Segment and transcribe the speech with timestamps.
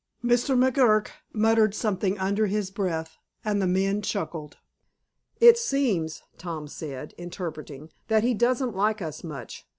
[0.25, 0.57] Mr.
[0.57, 4.57] McGuirk muttered something under his breath, and the men chuckled.
[5.39, 9.67] "It seems," Tom said, interpreting, "that he doesn't like us much.